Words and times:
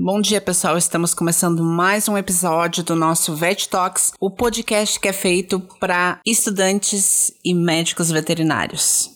Bom 0.00 0.20
dia, 0.20 0.40
pessoal. 0.40 0.78
Estamos 0.78 1.12
começando 1.12 1.60
mais 1.64 2.08
um 2.08 2.16
episódio 2.16 2.84
do 2.84 2.94
nosso 2.94 3.34
Vet 3.34 3.68
Talks, 3.68 4.12
o 4.20 4.30
podcast 4.30 5.00
que 5.00 5.08
é 5.08 5.12
feito 5.12 5.58
para 5.80 6.20
estudantes 6.24 7.32
e 7.44 7.52
médicos 7.52 8.08
veterinários. 8.08 9.10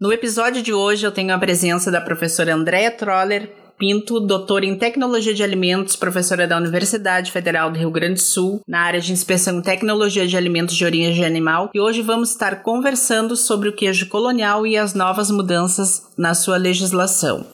No 0.00 0.12
episódio 0.12 0.62
de 0.62 0.72
hoje, 0.72 1.06
eu 1.06 1.12
tenho 1.12 1.32
a 1.32 1.38
presença 1.38 1.92
da 1.92 2.00
professora 2.00 2.52
Andréa 2.52 2.90
Troller, 2.90 3.54
Pinto, 3.78 4.18
doutora 4.18 4.66
em 4.66 4.76
Tecnologia 4.76 5.32
de 5.32 5.44
Alimentos, 5.44 5.94
professora 5.94 6.44
da 6.44 6.56
Universidade 6.56 7.30
Federal 7.30 7.70
do 7.70 7.78
Rio 7.78 7.90
Grande 7.92 8.14
do 8.14 8.20
Sul, 8.20 8.62
na 8.66 8.80
área 8.80 9.00
de 9.00 9.12
inspeção 9.12 9.58
em 9.58 9.62
Tecnologia 9.62 10.26
de 10.26 10.36
Alimentos 10.36 10.74
de 10.74 10.84
Origem 10.84 11.24
Animal, 11.24 11.70
e 11.72 11.80
hoje 11.80 12.02
vamos 12.02 12.30
estar 12.30 12.64
conversando 12.64 13.36
sobre 13.36 13.68
o 13.68 13.72
queijo 13.72 14.08
colonial 14.08 14.66
e 14.66 14.76
as 14.76 14.92
novas 14.92 15.30
mudanças 15.30 16.02
na 16.18 16.34
sua 16.34 16.56
legislação. 16.56 17.46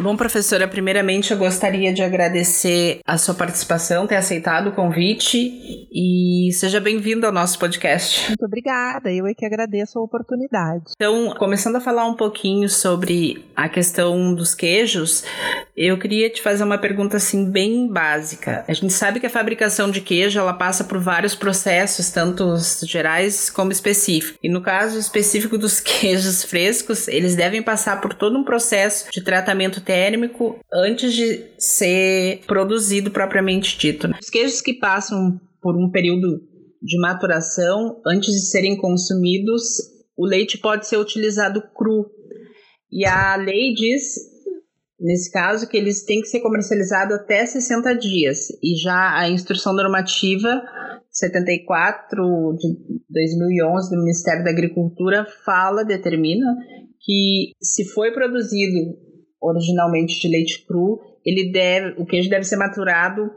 Bom, 0.00 0.16
professora, 0.16 0.66
primeiramente 0.66 1.32
eu 1.32 1.38
gostaria 1.38 1.92
de 1.92 2.02
agradecer 2.02 3.00
a 3.06 3.18
sua 3.18 3.34
participação, 3.34 4.06
ter 4.06 4.16
aceitado 4.16 4.68
o 4.68 4.72
convite 4.72 5.88
e 5.92 6.50
seja 6.54 6.80
bem-vindo 6.80 7.26
ao 7.26 7.32
nosso 7.32 7.58
podcast. 7.58 8.28
Muito 8.28 8.44
obrigada, 8.44 9.12
eu 9.12 9.26
é 9.26 9.34
que 9.34 9.44
agradeço 9.44 9.98
a 9.98 10.02
oportunidade. 10.02 10.84
Então, 10.94 11.34
começando 11.38 11.76
a 11.76 11.80
falar 11.80 12.06
um 12.06 12.14
pouquinho 12.14 12.68
sobre 12.68 13.44
a 13.54 13.68
questão 13.68 14.34
dos 14.34 14.54
queijos, 14.54 15.24
eu 15.76 15.98
queria 15.98 16.30
te 16.30 16.40
fazer 16.42 16.64
uma 16.64 16.78
pergunta 16.78 17.18
assim 17.18 17.50
bem 17.50 17.86
básica. 17.88 18.64
A 18.66 18.72
gente 18.72 18.92
sabe 18.92 19.20
que 19.20 19.26
a 19.26 19.30
fabricação 19.30 19.90
de 19.90 20.00
queijo 20.00 20.38
ela 20.38 20.54
passa 20.54 20.84
por 20.84 20.98
vários 20.98 21.34
processos, 21.34 22.10
tanto 22.10 22.56
gerais 22.84 23.50
como 23.50 23.72
específicos. 23.72 24.38
E 24.42 24.48
no 24.48 24.62
caso 24.62 24.98
específico 24.98 25.58
dos 25.58 25.78
queijos 25.80 26.44
frescos, 26.44 27.08
eles 27.08 27.36
devem 27.36 27.62
passar 27.62 28.00
por 28.00 28.14
todo 28.14 28.38
um 28.38 28.44
processo 28.44 29.10
de 29.10 29.22
tratamento 29.22 29.81
térmico 29.84 30.58
antes 30.72 31.12
de 31.12 31.44
ser 31.58 32.40
produzido 32.46 33.10
propriamente 33.10 33.78
dito. 33.78 34.08
Né? 34.08 34.18
Os 34.20 34.30
queijos 34.30 34.60
que 34.60 34.74
passam 34.74 35.40
por 35.60 35.76
um 35.76 35.90
período 35.90 36.40
de 36.82 36.98
maturação 37.00 38.00
antes 38.06 38.32
de 38.32 38.50
serem 38.50 38.76
consumidos, 38.76 39.62
o 40.16 40.26
leite 40.26 40.58
pode 40.58 40.86
ser 40.86 40.96
utilizado 40.96 41.62
cru. 41.74 42.06
E 42.90 43.06
a 43.06 43.36
lei 43.36 43.72
diz, 43.72 44.16
nesse 44.98 45.30
caso, 45.30 45.68
que 45.68 45.76
eles 45.76 46.04
têm 46.04 46.20
que 46.20 46.26
ser 46.26 46.40
comercializados 46.40 47.16
até 47.16 47.46
60 47.46 47.94
dias. 47.94 48.48
E 48.62 48.76
já 48.76 49.16
a 49.18 49.30
instrução 49.30 49.72
normativa 49.72 50.62
74 51.12 52.56
de 52.58 52.68
2011 53.08 53.90
do 53.90 54.02
Ministério 54.02 54.42
da 54.42 54.50
Agricultura 54.50 55.26
fala, 55.44 55.84
determina 55.84 56.46
que 57.00 57.52
se 57.60 57.84
foi 57.84 58.12
produzido 58.12 58.96
originalmente 59.42 60.20
de 60.20 60.28
leite 60.28 60.64
cru, 60.66 61.00
ele 61.24 61.50
deve, 61.52 62.00
o 62.00 62.06
queijo 62.06 62.30
deve 62.30 62.44
ser 62.44 62.56
maturado 62.56 63.30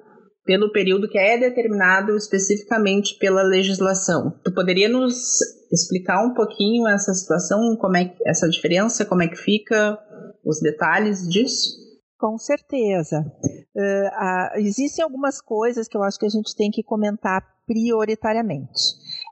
pelo 0.46 0.72
período 0.72 1.10
que 1.10 1.18
é 1.18 1.38
determinado 1.38 2.16
especificamente 2.16 3.18
pela 3.18 3.42
legislação. 3.42 4.40
Tu 4.44 4.54
poderia 4.54 4.88
nos 4.88 5.40
explicar 5.72 6.24
um 6.24 6.34
pouquinho 6.34 6.88
essa 6.88 7.14
situação, 7.14 7.76
como 7.78 7.98
é 7.98 8.14
essa 8.26 8.48
diferença, 8.48 9.06
como 9.06 9.24
é 9.24 9.28
que 9.28 9.36
fica, 9.36 9.98
os 10.46 10.60
detalhes 10.60 11.28
disso? 11.28 11.84
Com 12.18 12.38
certeza. 12.38 13.26
Uh, 13.76 14.58
uh, 14.58 14.60
existem 14.60 15.04
algumas 15.04 15.42
coisas 15.42 15.88
que 15.88 15.98
eu 15.98 16.04
acho 16.04 16.20
que 16.20 16.26
a 16.26 16.30
gente 16.30 16.56
tem 16.56 16.70
que 16.70 16.84
comentar 16.84 17.44
prioritariamente. 17.66 18.80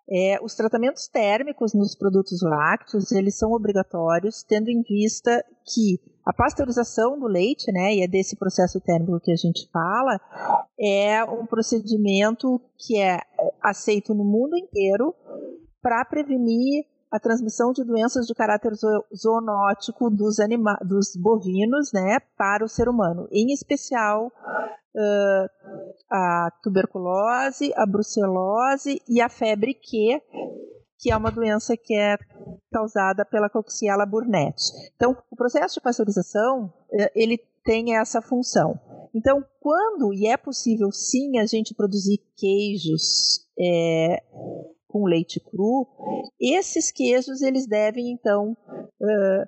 É, 0.09 0.37
os 0.43 0.53
tratamentos 0.53 1.07
térmicos 1.07 1.73
nos 1.73 1.95
produtos 1.95 2.41
lácteos, 2.41 3.11
eles 3.11 3.37
são 3.37 3.51
obrigatórios, 3.51 4.43
tendo 4.43 4.69
em 4.69 4.81
vista 4.81 5.43
que 5.65 5.99
a 6.25 6.33
pasteurização 6.33 7.17
do 7.19 7.27
leite, 7.27 7.71
né, 7.71 7.95
e 7.95 8.03
é 8.03 8.07
desse 8.07 8.35
processo 8.35 8.79
térmico 8.81 9.19
que 9.19 9.31
a 9.31 9.35
gente 9.35 9.69
fala, 9.71 10.19
é 10.79 11.23
um 11.23 11.45
procedimento 11.45 12.59
que 12.77 12.99
é 12.99 13.19
aceito 13.61 14.13
no 14.13 14.23
mundo 14.23 14.57
inteiro 14.57 15.13
para 15.81 16.03
prevenir 16.05 16.85
a 17.11 17.19
transmissão 17.19 17.71
de 17.71 17.83
doenças 17.83 18.25
de 18.25 18.33
caráter 18.33 18.73
zoonótico 19.15 20.09
dos, 20.09 20.39
anima 20.39 20.75
dos 20.83 21.15
bovinos 21.15 21.91
né, 21.93 22.17
para 22.35 22.65
o 22.65 22.67
ser 22.67 22.89
humano, 22.89 23.27
em 23.31 23.53
especial 23.53 24.31
uh, 24.95 25.49
a 26.11 26.51
tuberculose, 26.61 27.73
a 27.75 27.85
brucelose 27.85 29.01
e 29.07 29.21
a 29.21 29.29
febre 29.29 29.73
Q, 29.73 30.21
que 30.99 31.11
é 31.11 31.17
uma 31.17 31.31
doença 31.31 31.75
que 31.75 31.93
é 31.93 32.17
causada 32.71 33.25
pela 33.25 33.49
Coxiella 33.49 34.05
burnetii. 34.05 34.71
Então, 34.95 35.15
o 35.29 35.35
processo 35.35 35.75
de 35.75 35.81
pasteurização, 35.81 36.73
eh, 36.93 37.11
ele 37.13 37.37
tem 37.63 37.97
essa 37.97 38.21
função. 38.21 38.79
Então, 39.13 39.43
quando, 39.59 40.13
e 40.13 40.27
é 40.27 40.37
possível 40.37 40.91
sim 40.91 41.39
a 41.39 41.45
gente 41.45 41.75
produzir 41.75 42.19
queijos 42.37 43.45
é, 43.59 44.23
com 44.87 45.05
leite 45.05 45.39
cru, 45.39 45.87
esses 46.39 46.91
queijos 46.91 47.41
eles 47.41 47.67
devem 47.67 48.11
então 48.11 48.51
uh, 48.51 49.47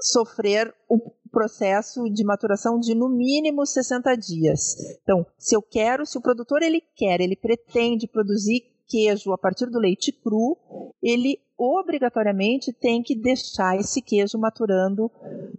sofrer 0.00 0.74
o 0.88 0.98
processo 1.30 2.04
de 2.10 2.24
maturação 2.24 2.78
de 2.78 2.94
no 2.94 3.08
mínimo 3.08 3.64
60 3.64 4.14
dias. 4.16 4.76
Então, 5.02 5.26
se 5.38 5.54
eu 5.54 5.62
quero, 5.62 6.04
se 6.04 6.18
o 6.18 6.20
produtor 6.20 6.62
ele 6.62 6.82
quer, 6.94 7.20
ele 7.20 7.36
pretende 7.36 8.06
produzir 8.06 8.64
queijo 8.88 9.32
a 9.32 9.38
partir 9.38 9.66
do 9.66 9.78
leite 9.78 10.10
cru, 10.10 10.56
ele 11.00 11.38
obrigatoriamente 11.56 12.72
tem 12.72 13.02
que 13.02 13.14
deixar 13.14 13.78
esse 13.78 14.02
queijo 14.02 14.38
maturando 14.38 15.10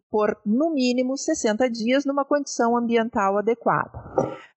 por 0.09 0.37
no 0.45 0.71
mínimo 0.73 1.17
60 1.17 1.69
dias 1.69 2.05
numa 2.05 2.25
condição 2.25 2.75
ambiental 2.75 3.37
adequada. 3.37 3.97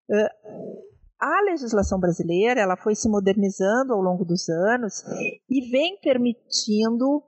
Uh, 0.09 0.85
a 1.19 1.41
legislação 1.41 1.99
brasileira 1.99 2.59
ela 2.59 2.75
foi 2.75 2.93
se 2.93 3.07
modernizando 3.07 3.93
ao 3.93 4.01
longo 4.01 4.25
dos 4.25 4.49
anos 4.49 5.03
e 5.49 5.61
vem 5.69 5.97
permitindo 6.01 7.23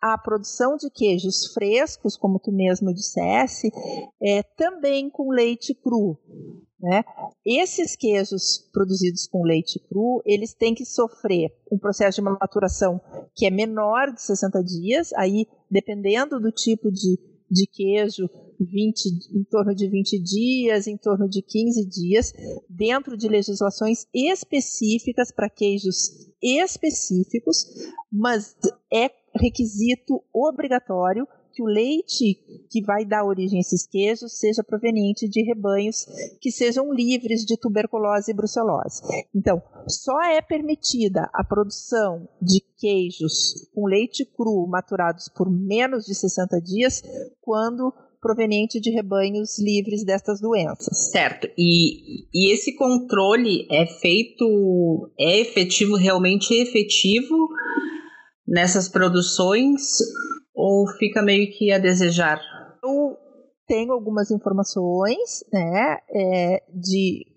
a 0.00 0.16
produção 0.18 0.76
de 0.76 0.90
queijos 0.90 1.52
frescos, 1.52 2.16
como 2.16 2.38
tu 2.38 2.52
mesmo 2.52 2.92
dissesse, 2.92 3.70
é, 4.22 4.42
também 4.42 5.10
com 5.10 5.30
leite 5.30 5.74
cru. 5.74 6.18
Né? 6.78 7.02
Esses 7.44 7.96
queijos 7.96 8.68
produzidos 8.72 9.26
com 9.26 9.42
leite 9.42 9.80
cru, 9.88 10.22
eles 10.26 10.52
têm 10.52 10.74
que 10.74 10.84
sofrer 10.84 11.50
um 11.72 11.78
processo 11.78 12.20
de 12.20 12.28
maturação 12.28 13.00
que 13.34 13.46
é 13.46 13.50
menor 13.50 14.12
de 14.12 14.20
60 14.20 14.62
dias, 14.62 15.12
aí 15.14 15.46
dependendo 15.70 16.38
do 16.38 16.52
tipo 16.52 16.90
de, 16.92 17.18
de 17.50 17.66
queijo, 17.66 18.28
20, 18.60 19.06
em 19.34 19.44
torno 19.44 19.74
de 19.74 19.88
20 19.88 20.22
dias, 20.22 20.86
em 20.86 20.96
torno 20.96 21.28
de 21.28 21.42
15 21.42 21.86
dias, 21.86 22.32
dentro 22.68 23.16
de 23.16 23.28
legislações 23.28 24.06
específicas 24.14 25.30
para 25.30 25.50
queijos 25.50 26.10
específicos, 26.42 27.66
mas 28.10 28.56
é 28.92 29.08
requisito 29.36 30.22
obrigatório 30.32 31.26
que 31.56 31.62
o 31.62 31.66
leite 31.66 32.38
que 32.70 32.82
vai 32.82 33.06
dar 33.06 33.24
origem 33.24 33.58
a 33.58 33.60
esses 33.62 33.86
queijos 33.86 34.38
seja 34.38 34.62
proveniente 34.62 35.26
de 35.26 35.42
rebanhos 35.42 36.06
que 36.38 36.50
sejam 36.52 36.92
livres 36.92 37.46
de 37.46 37.56
tuberculose 37.56 38.30
e 38.30 38.34
brucelose. 38.34 39.00
Então, 39.34 39.62
só 39.88 40.22
é 40.22 40.42
permitida 40.42 41.30
a 41.32 41.42
produção 41.42 42.28
de 42.42 42.62
queijos 42.76 43.70
com 43.74 43.86
leite 43.86 44.26
cru 44.26 44.66
maturados 44.68 45.30
por 45.34 45.50
menos 45.50 46.04
de 46.04 46.14
60 46.14 46.60
dias 46.60 47.02
quando 47.40 47.90
proveniente 48.20 48.78
de 48.78 48.90
rebanhos 48.90 49.58
livres 49.58 50.04
destas 50.04 50.40
doenças. 50.40 51.10
Certo. 51.10 51.48
E, 51.56 52.26
e 52.34 52.52
esse 52.52 52.74
controle 52.74 53.66
é 53.70 53.86
feito, 53.86 55.10
é 55.18 55.40
efetivo, 55.40 55.96
realmente 55.96 56.52
efetivo 56.52 57.48
nessas 58.46 58.88
produções 58.88 59.98
ou 60.54 60.86
fica 60.98 61.22
meio 61.22 61.50
que 61.52 61.72
a 61.72 61.78
desejar? 61.78 62.40
Eu 62.82 63.16
tenho 63.66 63.92
algumas 63.92 64.30
informações, 64.30 65.44
né, 65.52 65.98
é, 66.10 66.62
de 66.72 67.36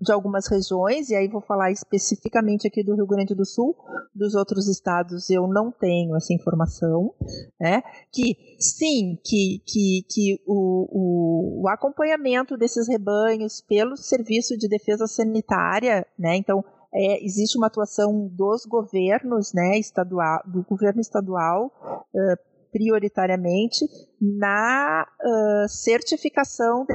de 0.00 0.12
algumas 0.12 0.46
regiões, 0.48 1.08
e 1.08 1.16
aí 1.16 1.26
vou 1.26 1.40
falar 1.40 1.70
especificamente 1.70 2.66
aqui 2.66 2.84
do 2.84 2.94
Rio 2.94 3.06
Grande 3.06 3.34
do 3.34 3.46
Sul, 3.46 3.74
dos 4.14 4.34
outros 4.34 4.68
estados 4.68 5.30
eu 5.30 5.46
não 5.46 5.70
tenho 5.70 6.14
essa 6.14 6.34
informação, 6.34 7.14
né? 7.58 7.82
Que 8.12 8.36
sim, 8.58 9.18
que, 9.24 9.62
que, 9.66 10.04
que 10.10 10.42
o, 10.46 11.62
o, 11.62 11.68
acompanhamento 11.68 12.56
desses 12.56 12.86
rebanhos 12.86 13.62
pelo 13.62 13.96
Serviço 13.96 14.58
de 14.58 14.68
Defesa 14.68 15.06
Sanitária, 15.06 16.06
né? 16.18 16.36
Então, 16.36 16.62
é, 16.92 17.24
existe 17.24 17.56
uma 17.56 17.68
atuação 17.68 18.28
dos 18.32 18.64
governos, 18.64 19.52
né, 19.52 19.78
estadual, 19.78 20.42
do 20.46 20.62
governo 20.62 21.00
estadual, 21.00 21.72
uh, 22.12 22.50
prioritariamente 22.72 23.84
na 24.20 25.06
uh, 25.20 25.68
certificação 25.68 26.86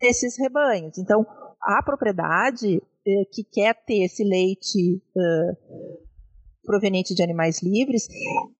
desses 0.00 0.36
rebanhos. 0.38 0.98
Então, 0.98 1.26
a 1.60 1.82
propriedade 1.82 2.78
uh, 2.78 3.26
que 3.32 3.44
quer 3.44 3.74
ter 3.84 4.04
esse 4.04 4.24
leite 4.24 5.02
proveniente 6.64 7.14
de 7.14 7.22
animais 7.22 7.62
livres 7.62 8.08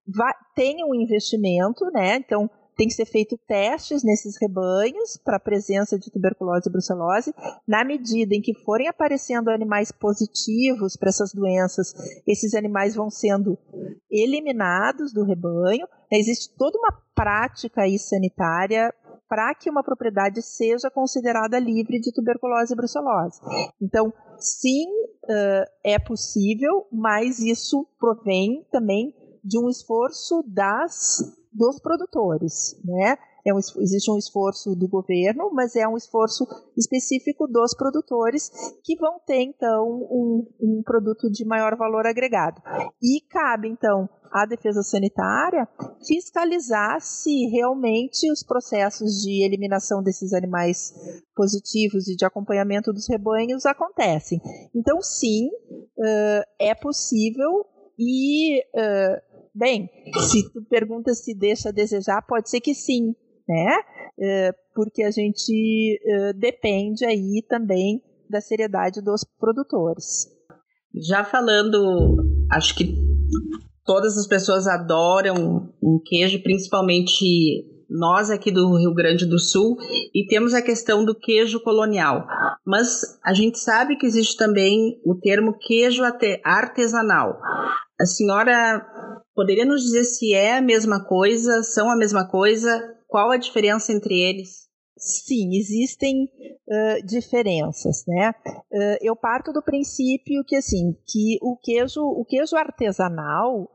vai, 0.06 0.32
tem 0.55 0.85
um 0.85 0.94
investimento, 0.94 1.87
né? 1.90 2.17
Então, 2.17 2.50
tem 2.76 2.88
que 2.88 2.94
ser 2.94 3.06
feito 3.06 3.38
testes 3.47 4.03
nesses 4.03 4.37
rebanhos 4.41 5.17
para 5.17 5.37
a 5.37 5.41
presença 5.41 5.99
de 5.99 6.11
tuberculose 6.11 6.69
e 6.69 6.73
brucelose. 6.73 7.35
Na 7.67 7.85
medida 7.85 8.35
em 8.35 8.41
que 8.41 8.55
forem 8.55 8.88
aparecendo 8.88 9.50
animais 9.50 9.93
positivos 9.93 10.97
para 10.97 11.09
essas 11.09 11.32
doenças, 11.32 11.94
esses 12.26 12.55
animais 12.55 12.94
vão 12.94 13.11
sendo 13.11 13.59
eliminados 14.11 15.12
do 15.12 15.25
rebanho. 15.25 15.87
Existe 16.11 16.55
toda 16.56 16.79
uma 16.79 16.93
prática 17.15 17.82
aí 17.82 17.99
sanitária 17.99 18.93
para 19.29 19.55
que 19.55 19.71
uma 19.71 19.82
propriedade 19.82 20.43
seja 20.43 20.91
considerada 20.91 21.59
livre 21.59 21.99
de 21.99 22.12
tuberculose 22.12 22.73
e 22.73 22.76
brucelose. 22.76 23.41
Então, 23.81 24.12
sim, 24.38 24.87
é 25.82 25.99
possível, 25.99 26.87
mas 26.93 27.38
isso 27.38 27.87
provém 27.99 28.65
também 28.71 29.15
de 29.43 29.59
um 29.59 29.69
esforço 29.69 30.44
das 30.47 31.21
dos 31.54 31.78
produtores, 31.78 32.76
né? 32.84 33.16
É 33.46 33.52
um, 33.52 33.58
existe 33.58 34.10
um 34.10 34.16
esforço 34.16 34.74
do 34.74 34.88
governo, 34.88 35.50
mas 35.52 35.76
é 35.76 35.86
um 35.86 35.98
esforço 35.98 36.46
específico 36.76 37.46
dos 37.46 37.74
produtores 37.74 38.50
que 38.82 38.96
vão 38.96 39.20
ter, 39.26 39.42
então, 39.42 39.86
um, 39.86 40.48
um 40.58 40.82
produto 40.82 41.30
de 41.30 41.44
maior 41.44 41.76
valor 41.76 42.06
agregado. 42.06 42.62
E 43.02 43.20
cabe, 43.28 43.68
então, 43.68 44.08
à 44.32 44.46
defesa 44.46 44.82
sanitária 44.82 45.68
fiscalizar 46.06 47.00
se 47.02 47.46
realmente 47.48 48.32
os 48.32 48.42
processos 48.42 49.20
de 49.20 49.44
eliminação 49.44 50.02
desses 50.02 50.32
animais 50.32 50.94
positivos 51.36 52.08
e 52.08 52.16
de 52.16 52.24
acompanhamento 52.24 52.94
dos 52.94 53.06
rebanhos 53.06 53.66
acontecem. 53.66 54.40
Então, 54.74 55.02
sim, 55.02 55.48
uh, 55.48 56.44
é 56.58 56.74
possível 56.74 57.66
e. 57.98 58.60
Uh, 58.74 59.33
Bem, 59.54 59.88
se 60.28 60.50
tu 60.52 60.64
pergunta 60.68 61.14
se 61.14 61.32
deixa 61.32 61.68
a 61.68 61.72
desejar, 61.72 62.22
pode 62.22 62.50
ser 62.50 62.60
que 62.60 62.74
sim, 62.74 63.14
né? 63.48 63.76
É, 64.18 64.52
porque 64.74 65.02
a 65.02 65.10
gente 65.10 66.00
é, 66.04 66.32
depende 66.32 67.04
aí 67.04 67.44
também 67.48 68.02
da 68.28 68.40
seriedade 68.40 69.00
dos 69.00 69.24
produtores. 69.38 70.28
Já 71.08 71.24
falando, 71.24 72.16
acho 72.50 72.74
que 72.74 72.94
todas 73.84 74.16
as 74.18 74.26
pessoas 74.26 74.66
adoram 74.66 75.72
um 75.82 76.00
queijo, 76.04 76.42
principalmente 76.42 77.64
nós 77.88 78.30
aqui 78.30 78.50
do 78.50 78.76
Rio 78.76 78.94
Grande 78.94 79.26
do 79.26 79.38
Sul, 79.38 79.76
e 80.12 80.26
temos 80.26 80.54
a 80.54 80.62
questão 80.62 81.04
do 81.04 81.14
queijo 81.14 81.60
colonial. 81.60 82.26
Mas 82.66 83.02
a 83.24 83.32
gente 83.32 83.58
sabe 83.58 83.96
que 83.96 84.06
existe 84.06 84.36
também 84.36 85.00
o 85.04 85.14
termo 85.14 85.56
queijo 85.58 86.02
artesanal. 86.44 87.38
A 88.00 88.06
senhora 88.06 88.84
poderia 89.34 89.64
nos 89.64 89.82
dizer 89.82 90.04
se 90.04 90.34
é 90.34 90.56
a 90.56 90.62
mesma 90.62 91.04
coisa, 91.04 91.62
são 91.62 91.90
a 91.90 91.96
mesma 91.96 92.28
coisa? 92.28 92.94
Qual 93.06 93.31
a 93.31 93.36
diferença 93.36 93.92
entre 93.92 94.20
eles? 94.20 94.64
Sim, 94.96 95.56
existem 95.56 96.25
uh, 96.25 97.04
diferenças, 97.04 98.04
né? 98.06 98.32
Uh, 98.72 98.96
eu 99.02 99.16
parto 99.16 99.52
do 99.52 99.62
princípio 99.62 100.44
que 100.44 100.56
assim, 100.56 100.96
que 101.06 101.36
o 101.42 101.56
queijo, 101.56 102.00
o 102.00 102.25
queijo 102.25 102.56
artesanal, 102.56 103.69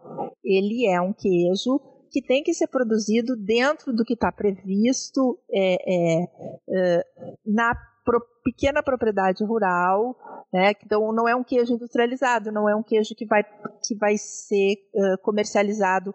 ele 0.44 0.88
é 0.88 1.00
um 1.02 1.14
queijo 1.14 1.80
que 2.12 2.22
tem 2.22 2.42
que 2.42 2.54
ser 2.54 2.68
produzido 2.68 3.36
dentro 3.36 3.94
do 3.94 4.04
que 4.04 4.14
está 4.14 4.32
previsto 4.32 5.38
é, 5.52 5.76
é, 5.86 7.06
na 7.46 7.76
pro, 8.10 8.20
pequena 8.44 8.82
propriedade 8.82 9.44
rural, 9.46 10.16
né? 10.52 10.72
Então 10.84 11.14
não 11.14 11.30
é 11.30 11.36
um 11.36 11.44
queijo 11.44 11.74
industrializado, 11.74 12.52
não 12.52 12.68
é 12.68 12.76
um 12.76 12.82
queijo 12.82 13.14
que 13.16 13.26
vai, 13.26 13.44
que 13.44 13.96
vai 13.96 14.18
ser 14.18 14.74
uh, 14.96 15.22
comercializado, 15.22 16.14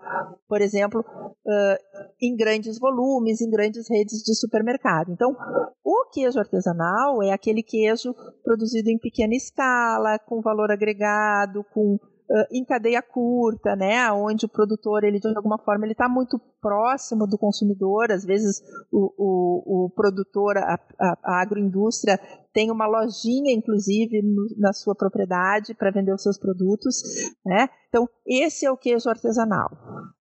por 0.48 0.60
exemplo, 0.60 1.00
uh, 1.00 2.04
em 2.20 2.34
grandes 2.36 2.80
volumes, 2.80 3.40
em 3.40 3.48
grandes 3.48 3.88
redes 3.88 4.24
de 4.24 4.34
supermercado. 4.34 5.12
Então, 5.12 5.36
o 5.84 6.10
queijo 6.10 6.40
artesanal 6.40 7.22
é 7.22 7.30
aquele 7.30 7.62
queijo 7.62 8.12
produzido 8.42 8.90
em 8.90 8.98
pequena 8.98 9.34
escala, 9.34 10.18
com 10.18 10.40
valor 10.40 10.72
agregado, 10.72 11.64
com 11.72 11.96
uh, 12.28 12.46
em 12.50 12.64
cadeia 12.64 13.02
curta, 13.02 13.76
né, 13.76 14.10
onde 14.12 14.46
o 14.46 14.48
produtor 14.48 15.04
ele 15.04 15.18
de 15.18 15.28
alguma 15.36 15.58
forma 15.58 15.84
ele 15.84 15.92
está 15.92 16.08
muito 16.08 16.38
próximo 16.60 17.26
do 17.26 17.38
consumidor. 17.38 18.10
Às 18.10 18.24
vezes 18.24 18.62
o, 18.90 19.12
o, 19.16 19.84
o 19.86 19.90
produtor, 19.90 20.56
a, 20.56 20.80
a, 20.98 21.18
a, 21.22 21.42
agroindústria 21.42 22.18
tem 22.52 22.70
uma 22.70 22.86
lojinha, 22.86 23.52
inclusive, 23.52 24.22
no, 24.22 24.46
na 24.56 24.72
sua 24.72 24.94
propriedade 24.94 25.74
para 25.74 25.90
vender 25.90 26.14
os 26.14 26.22
seus 26.22 26.38
produtos, 26.38 27.02
né? 27.44 27.68
Então 27.88 28.08
esse 28.26 28.64
é 28.64 28.70
o 28.70 28.76
queijo 28.76 29.08
artesanal, 29.10 29.70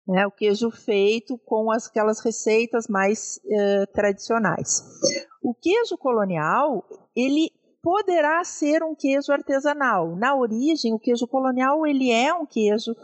né? 0.08 0.26
O 0.28 0.32
queijo 0.32 0.70
feito 0.72 1.38
com 1.46 1.72
as, 1.72 1.88
aquelas 1.88 2.20
receitas 2.20 2.88
mais 2.88 3.40
uh, 3.46 3.94
tradicionais. 3.94 4.84
O 5.42 5.54
queijo 5.54 5.98
colonial 5.98 6.84
ele 7.16 7.52
poderá 7.84 8.42
ser 8.46 8.82
um 8.82 8.96
queijo 8.96 9.34
artesanal. 9.34 10.16
Na 10.16 10.34
origem, 10.34 10.94
o 10.94 11.00
queijo 11.00 11.28
colonial 11.28 11.86
ele 11.86 12.10
é 12.10 12.34
um 12.34 12.46
queijo 12.46 12.96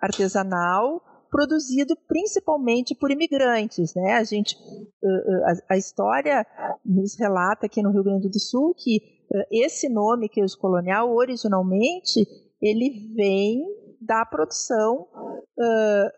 artesanal 0.00 1.02
produzido 1.30 1.94
principalmente 2.08 2.94
por 2.94 3.10
imigrantes, 3.10 3.94
né? 3.94 4.14
A 4.14 4.24
gente, 4.24 4.56
a, 5.68 5.74
a 5.74 5.76
história 5.76 6.46
nos 6.82 7.14
relata 7.18 7.66
aqui 7.66 7.82
no 7.82 7.90
Rio 7.90 8.04
Grande 8.04 8.30
do 8.30 8.40
Sul 8.40 8.74
que 8.74 9.02
esse 9.50 9.88
nome 9.88 10.30
queijo 10.30 10.56
colonial 10.58 11.14
originalmente 11.14 12.26
ele 12.62 13.12
vem 13.14 13.62
da 14.00 14.24
produção 14.24 15.06
uh, 15.58 16.10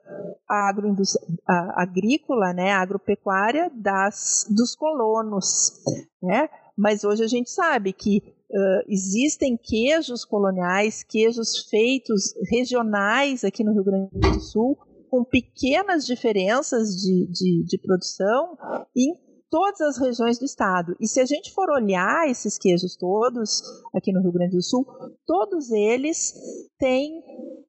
agrícola, 1.74 2.52
né, 2.52 2.72
agropecuária 2.72 3.70
das, 3.74 4.46
dos 4.50 4.76
colonos, 4.76 5.82
né? 6.22 6.48
Mas 6.78 7.02
hoje 7.02 7.24
a 7.24 7.26
gente 7.26 7.50
sabe 7.50 7.92
que 7.92 8.22
uh, 8.50 8.84
existem 8.86 9.56
queijos 9.56 10.24
coloniais, 10.24 11.02
queijos 11.02 11.66
feitos 11.68 12.34
regionais 12.48 13.42
aqui 13.42 13.64
no 13.64 13.72
Rio 13.72 13.82
Grande 13.82 14.10
do 14.12 14.40
Sul, 14.40 14.78
com 15.10 15.24
pequenas 15.24 16.06
diferenças 16.06 16.90
de, 16.90 17.26
de, 17.26 17.64
de 17.64 17.78
produção 17.78 18.56
em 18.96 19.12
todas 19.50 19.80
as 19.80 19.98
regiões 19.98 20.38
do 20.38 20.44
estado. 20.44 20.96
E 21.00 21.06
se 21.06 21.20
a 21.20 21.26
gente 21.26 21.52
for 21.52 21.70
olhar 21.70 22.28
esses 22.28 22.58
queijos 22.58 22.96
todos 22.96 23.62
aqui 23.94 24.12
no 24.12 24.20
Rio 24.20 24.32
Grande 24.32 24.56
do 24.56 24.62
Sul, 24.62 24.86
todos 25.26 25.70
eles 25.70 26.34
têm 26.78 27.22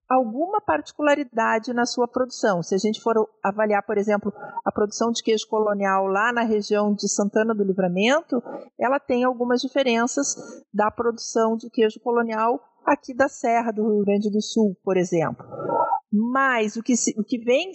alguma 0.10 0.60
particularidade 0.60 1.72
na 1.72 1.86
sua 1.86 2.08
produção. 2.08 2.63
Se 2.63 2.74
a 2.74 2.77
gente 2.80 3.00
for 3.00 3.30
avaliar, 3.44 3.84
por 3.84 3.98
exemplo, 3.98 4.34
a 4.65 4.72
produção 4.72 5.12
de 5.12 5.22
queijo 5.22 5.48
colonial 5.48 6.08
lá 6.08 6.34
na 6.34 6.42
região 6.42 6.94
de 6.94 7.08
Santana 7.08 7.53
do 7.53 7.63
Livramento, 7.63 8.42
ela 8.77 9.00
tem 9.00 9.24
algumas 9.24 9.62
diferenças 9.62 10.36
da 10.74 10.89
produção 10.89 11.56
de 11.56 11.70
queijo 11.70 12.00
colonial 12.00 12.60
aqui 12.84 13.13
da 13.13 13.27
Serra 13.27 13.72
do 13.72 13.88
Rio 13.88 14.03
Grande 14.03 14.32
do 14.32 14.42
Sul, 14.42 14.75
por 14.84 14.98
exemplo. 14.98 15.46
Mas 16.12 16.75
o 16.75 16.82
que, 16.82 16.94
o 17.18 17.24
que 17.24 17.38
vem, 17.38 17.72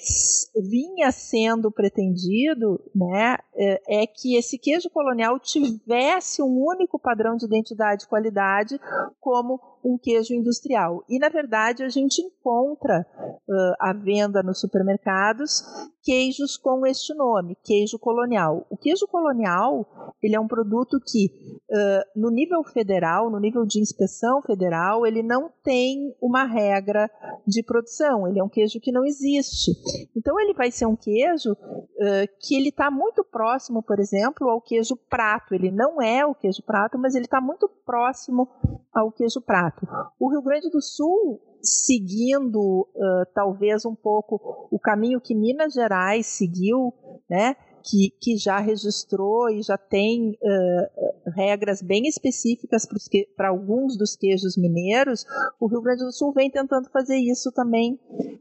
vinha 0.69 1.12
sendo 1.12 1.71
pretendido 1.71 2.81
né, 2.93 3.37
é, 3.55 4.03
é 4.03 4.07
que 4.07 4.37
esse 4.37 4.59
queijo 4.59 4.91
colonial 4.91 5.38
tivesse 5.38 6.43
um 6.43 6.64
único 6.67 6.99
padrão 6.99 7.37
de 7.37 7.47
identidade 7.47 8.05
e 8.05 8.09
qualidade 8.09 8.81
como 9.21 9.61
um 9.85 9.99
queijo 9.99 10.35
industrial. 10.35 11.05
E, 11.09 11.19
na 11.19 11.29
verdade, 11.29 11.83
a 11.83 11.88
gente 11.88 12.23
encontra 12.23 13.07
uh, 13.21 13.75
à 13.79 13.93
venda 13.93 14.43
nos 14.43 14.61
supermercados 14.61 15.62
queijos 16.05 16.59
com 16.59 16.87
este 16.87 17.14
nome, 17.14 17.57
queijo 17.64 17.99
colonial. 17.99 18.67
O 18.69 18.76
queijo 18.76 19.07
colonial 19.07 20.14
ele 20.23 20.37
é 20.37 20.41
um 20.41 20.47
produto 20.47 21.00
que, 21.00 21.26
uh, 21.71 22.21
no 22.21 22.31
nível 22.31 22.62
federal, 22.62 23.31
no 23.31 23.41
nível 23.41 23.64
de 23.64 23.81
inspeção 23.81 24.43
federal, 24.43 25.07
ele 25.07 25.23
não 25.23 25.50
tem 25.62 26.14
uma 26.21 26.45
regra 26.45 27.11
de 27.47 27.62
produção. 27.62 28.29
Ele 28.29 28.38
é 28.38 28.45
um 28.45 28.49
queijo 28.49 28.79
que 28.81 28.93
não 28.93 29.05
existe. 29.05 29.73
Então, 30.17 30.38
ele 30.38 30.53
vai 30.53 30.71
ser 30.71 30.87
um 30.87 30.97
queijo 30.97 31.53
uh, 31.53 32.29
que 32.41 32.55
ele 32.55 32.69
está 32.69 32.91
muito 32.91 33.25
próximo, 33.25 33.83
por 33.83 33.99
exemplo, 33.99 34.49
ao 34.49 34.61
queijo 34.61 34.97
prato. 35.09 35.55
Ele 35.55 35.71
não 35.71 36.00
é 36.00 36.25
o 36.25 36.35
queijo 36.35 36.62
prato, 36.62 36.99
mas 36.99 37.14
ele 37.14 37.25
está 37.25 37.41
muito 37.41 37.69
próximo 37.85 38.49
ao 38.93 39.11
queijo 39.11 39.41
prato. 39.41 39.74
O 40.19 40.31
Rio 40.31 40.43
Grande 40.43 40.71
do 40.71 40.81
Sul 40.81 41.40
seguindo 41.62 42.88
uh, 42.95 43.26
talvez 43.35 43.85
um 43.85 43.95
pouco 43.95 44.69
o 44.71 44.78
caminho 44.78 45.21
que 45.21 45.35
Minas 45.35 45.73
Gerais 45.73 46.26
seguiu, 46.26 46.93
né? 47.28 47.57
Que, 47.87 48.11
que 48.19 48.38
já 48.38 48.59
registrou 48.61 49.50
e 49.50 49.62
já 49.62 49.76
tem 49.76 50.31
uh, 50.31 51.31
regras 51.37 51.83
bem 51.83 52.07
específicas 52.07 52.88
para 53.37 53.49
alguns 53.49 53.99
dos 53.99 54.16
queijos 54.16 54.57
mineiros, 54.57 55.26
o 55.61 55.66
Rio 55.66 55.83
Grande 55.83 56.02
do 56.02 56.12
Sul 56.12 56.33
vem 56.33 56.50
tentando 56.50 56.88
fazer 56.88 57.16
isso 57.16 57.52
também 57.52 58.00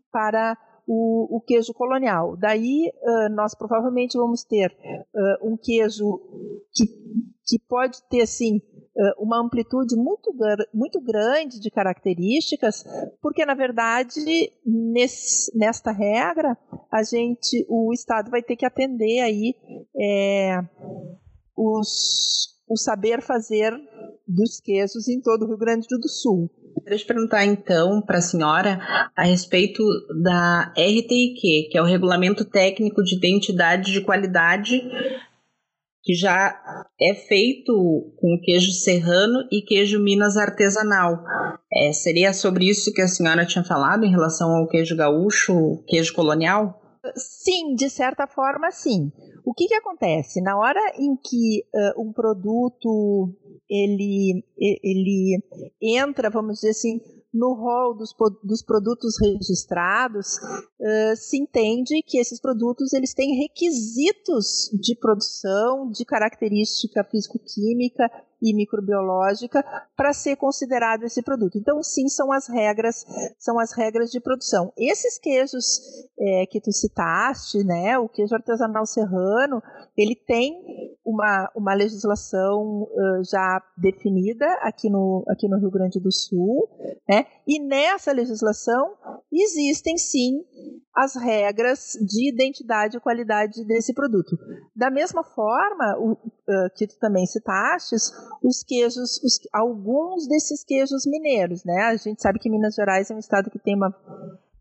para 0.09 0.57
o, 0.87 1.37
o 1.37 1.41
queijo 1.41 1.73
colonial. 1.73 2.37
Daí 2.37 2.89
uh, 3.01 3.29
nós 3.33 3.53
provavelmente 3.53 4.17
vamos 4.17 4.43
ter 4.43 4.71
uh, 5.13 5.51
um 5.51 5.57
queijo 5.57 6.21
que, 6.73 6.85
que 7.45 7.59
pode 7.59 8.01
ter 8.09 8.25
sim 8.25 8.61
uma 9.17 9.39
amplitude 9.39 9.95
muito, 9.95 10.33
muito 10.73 11.01
grande 11.01 11.59
de 11.59 11.71
características, 11.71 12.83
porque 13.21 13.45
na 13.45 13.53
verdade 13.53 14.51
nesse, 14.65 15.51
nesta 15.57 15.91
regra 15.91 16.57
a 16.91 17.03
gente 17.03 17.65
o 17.67 17.91
Estado 17.93 18.29
vai 18.29 18.43
ter 18.43 18.55
que 18.55 18.65
atender 18.65 19.21
aí 19.21 19.55
é, 19.99 20.59
os, 21.57 22.55
o 22.67 22.77
saber 22.77 23.21
fazer 23.21 23.73
dos 24.27 24.59
queijos 24.59 25.07
em 25.07 25.21
todo 25.21 25.43
o 25.43 25.47
Rio 25.47 25.57
Grande 25.57 25.87
do 25.87 26.07
Sul. 26.07 26.49
Deixa 26.85 27.03
eu 27.03 27.07
perguntar 27.07 27.45
então 27.45 28.01
para 28.01 28.17
a 28.17 28.21
senhora 28.21 28.79
a 29.15 29.23
respeito 29.23 29.83
da 30.21 30.73
RTIQ, 30.77 31.69
que 31.69 31.77
é 31.77 31.81
o 31.81 31.85
Regulamento 31.85 32.43
Técnico 32.43 33.03
de 33.03 33.15
Identidade 33.15 33.91
de 33.91 34.01
Qualidade, 34.01 34.81
que 36.03 36.13
já 36.13 36.53
é 36.99 37.13
feito 37.15 37.73
com 38.17 38.39
queijo 38.43 38.71
serrano 38.73 39.47
e 39.49 39.61
queijo 39.61 40.03
Minas 40.03 40.35
artesanal. 40.35 41.23
É, 41.71 41.93
seria 41.93 42.33
sobre 42.33 42.69
isso 42.69 42.93
que 42.93 43.01
a 43.01 43.07
senhora 43.07 43.45
tinha 43.45 43.63
falado 43.63 44.03
em 44.03 44.11
relação 44.11 44.51
ao 44.51 44.67
queijo 44.67 44.97
gaúcho, 44.97 45.81
queijo 45.87 46.13
colonial? 46.13 46.81
Sim, 47.15 47.75
de 47.75 47.89
certa 47.89 48.27
forma, 48.27 48.69
sim. 48.69 49.11
O 49.45 49.53
que, 49.53 49.67
que 49.67 49.75
acontece? 49.75 50.41
Na 50.41 50.57
hora 50.57 50.79
em 50.97 51.15
que 51.15 51.63
uh, 51.73 52.01
um 52.01 52.13
produto 52.13 53.29
ele, 53.69 54.43
ele 54.57 55.41
entra, 55.81 56.29
vamos 56.29 56.55
dizer 56.55 56.69
assim, 56.69 57.01
no 57.33 57.53
rol 57.53 57.95
dos, 57.95 58.13
dos 58.43 58.61
produtos 58.61 59.19
registrados, 59.19 60.37
uh, 60.37 61.15
se 61.15 61.37
entende 61.37 62.03
que 62.05 62.19
esses 62.19 62.39
produtos 62.39 62.93
eles 62.93 63.13
têm 63.13 63.41
requisitos 63.41 64.69
de 64.73 64.95
produção, 64.95 65.89
de 65.89 66.05
característica 66.05 67.03
físico-química 67.03 68.09
e 68.43 68.53
microbiológica 68.53 69.63
para 69.95 70.11
ser 70.11 70.35
considerado 70.35 71.03
esse 71.03 71.21
produto. 71.23 71.57
Então, 71.57 71.81
sim, 71.81 72.09
são 72.09 72.31
as 72.33 72.47
regras, 72.49 73.05
são 73.39 73.57
as 73.57 73.71
regras 73.71 74.11
de 74.11 74.19
produção. 74.19 74.73
Esses 74.77 75.17
queijos 75.17 75.79
é, 76.19 76.45
que 76.45 76.59
tu 76.59 76.71
citaste, 76.73 77.63
né, 77.63 77.97
o 77.97 78.09
queijo 78.09 78.35
artesanal 78.35 78.85
serrano, 78.85 79.63
ele 79.95 80.15
tem 80.15 80.53
uma, 81.05 81.49
uma 81.55 81.73
legislação 81.73 82.83
uh, 82.83 83.23
já 83.23 83.61
definida 83.77 84.45
aqui 84.61 84.89
no, 84.89 85.23
aqui 85.29 85.47
no 85.47 85.59
Rio 85.59 85.71
Grande 85.71 85.99
do 85.99 86.11
Sul, 86.11 86.67
né, 87.07 87.25
e 87.47 87.59
nessa 87.59 88.11
legislação 88.11 88.95
existem 89.31 89.97
sim 89.97 90.43
as 90.95 91.15
regras 91.15 91.93
de 92.01 92.29
identidade 92.29 92.97
e 92.97 92.99
qualidade 92.99 93.65
desse 93.65 93.93
produto. 93.93 94.37
Da 94.75 94.91
mesma 94.91 95.23
forma, 95.23 95.97
o, 95.97 96.11
uh, 96.11 96.69
que 96.75 96.87
tu 96.87 96.97
também 96.99 97.25
citaste, 97.25 97.95
os 98.41 98.63
queijos, 98.63 99.21
os, 99.23 99.39
alguns 99.51 100.27
desses 100.27 100.63
queijos 100.63 101.05
mineiros, 101.05 101.63
né? 101.63 101.81
A 101.81 101.95
gente 101.95 102.21
sabe 102.21 102.39
que 102.39 102.49
Minas 102.49 102.75
Gerais 102.75 103.11
é 103.11 103.15
um 103.15 103.19
estado 103.19 103.49
que 103.49 103.59
tem 103.59 103.75
uma 103.75 103.93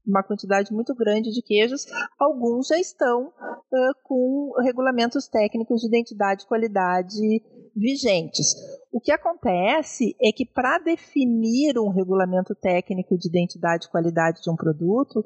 uma 0.06 0.22
quantidade 0.22 0.72
muito 0.72 0.94
grande 0.94 1.30
de 1.30 1.42
queijos, 1.42 1.86
alguns 2.18 2.68
já 2.68 2.78
estão 2.78 3.26
uh, 3.28 3.94
com 4.02 4.52
regulamentos 4.60 5.28
técnicos 5.28 5.80
de 5.80 5.86
identidade 5.86 6.42
e 6.42 6.46
qualidade 6.46 7.42
vigentes. 7.74 8.54
O 8.92 9.00
que 9.00 9.10
acontece 9.10 10.14
é 10.22 10.30
que 10.30 10.44
para 10.44 10.78
definir 10.78 11.78
um 11.78 11.88
regulamento 11.88 12.54
técnico 12.54 13.16
de 13.16 13.26
identidade 13.26 13.86
e 13.86 13.90
qualidade 13.90 14.42
de 14.42 14.50
um 14.50 14.54
produto, 14.54 15.24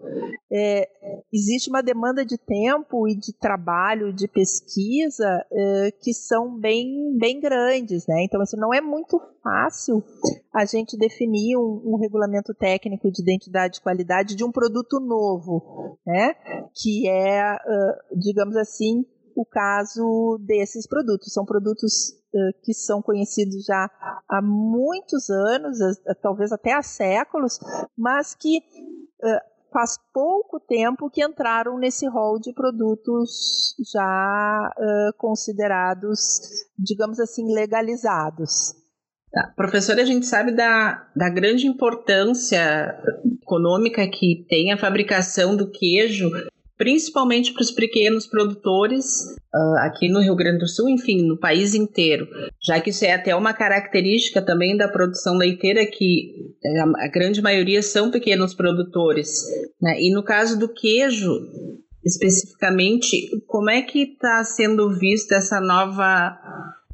é, 0.50 0.88
existe 1.33 1.69
uma 1.69 1.83
demanda 1.83 2.25
de 2.25 2.38
tempo 2.38 3.09
e 3.09 3.17
de 3.17 3.33
trabalho, 3.33 4.12
de 4.12 4.29
pesquisa, 4.29 5.45
é, 5.50 5.91
que 6.00 6.15
são 6.15 6.57
bem, 6.57 7.19
bem 7.19 7.41
grandes. 7.41 8.07
Né? 8.07 8.23
Então, 8.23 8.41
assim, 8.41 8.57
não 8.57 8.73
é 8.73 8.81
muito 8.81 9.21
fácil 9.43 10.00
a 10.55 10.65
gente 10.65 10.97
definir 10.97 11.57
um, 11.57 11.83
um 11.87 11.97
regulamento 11.97 12.55
técnico 12.55 13.11
de 13.11 13.21
identidade 13.21 13.79
e 13.79 13.83
qualidade 13.83 14.37
de 14.37 14.45
um 14.45 14.53
produto 14.53 15.00
novo, 15.00 15.99
né? 16.07 16.35
que 16.73 17.09
é, 17.09 17.57
digamos 18.15 18.57
assim, 18.57 19.05
o 19.37 19.45
caso 19.45 20.38
desses 20.41 20.87
produtos. 20.87 21.33
São 21.33 21.45
produtos 21.45 22.15
que 22.62 22.73
são 22.75 23.02
conhecidos 23.02 23.64
já 23.64 23.90
há 24.28 24.43
muitos 24.43 25.28
anos, 25.31 25.78
uh, 25.81 26.14
talvez 26.23 26.52
até 26.52 26.73
há 26.73 26.83
séculos, 26.83 27.59
mas 27.97 28.35
que 28.35 28.59
uh, 28.59 29.57
faz 29.73 29.99
pouco 30.12 30.61
tempo 30.61 31.11
que 31.11 31.25
entraram 31.25 31.78
nesse 31.78 32.09
rol 32.09 32.38
de 32.38 32.52
produtos 32.52 33.75
já 33.93 34.71
considerados, 35.19 36.40
digamos 36.78 37.21
assim, 37.21 37.52
legalizados. 37.52 38.75
Tá. 39.31 39.52
Professora, 39.55 40.00
a 40.00 40.05
gente 40.07 40.25
sabe 40.25 40.52
da, 40.52 41.07
da 41.14 41.28
grande 41.28 41.66
importância 41.66 42.99
econômica 43.43 44.09
que 44.09 44.47
tem 44.49 44.73
a 44.73 44.78
fabricação 44.78 45.55
do 45.55 45.71
queijo 45.71 46.31
principalmente 46.76 47.52
para 47.52 47.62
os 47.62 47.71
pequenos 47.71 48.26
produtores 48.26 49.04
uh, 49.54 49.78
aqui 49.80 50.09
no 50.09 50.21
Rio 50.21 50.37
Grande 50.37 50.59
do 50.59 50.68
Sul, 50.68 50.88
enfim, 50.88 51.26
no 51.26 51.38
país 51.38 51.75
inteiro, 51.75 52.28
já 52.62 52.80
que 52.80 52.90
isso 52.90 53.04
é 53.04 53.14
até 53.14 53.35
uma 53.35 53.54
característica 53.54 54.42
também 54.42 54.76
da 54.76 54.88
produção 54.88 55.37
leiteira, 55.37 55.87
que 55.87 56.54
eh, 56.64 56.80
a, 56.80 57.09
grande 57.09 57.40
maioria 57.40 57.83
são 57.83 58.11
pequenos 58.11 58.54
produtores. 58.54 59.42
Né? 59.80 60.02
E 60.02 60.12
no 60.12 60.23
caso 60.23 60.59
do 60.59 60.68
queijo, 60.68 61.33
especificamente, 62.04 63.28
como 63.47 63.71
é 63.71 63.83
que 63.83 64.02
está 64.02 64.45
sendo 64.45 64.90
vista 64.99 65.37
essa 65.37 65.61
nova 65.61 66.38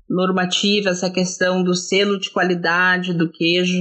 normativa, 0.09 0.91
essa 0.91 1.11
questão 1.11 1.63
do 1.63 1.75
selo 1.75 2.19
de 2.19 2.31
qualidade 2.31 3.13
do 3.13 3.31
queijo 3.31 3.79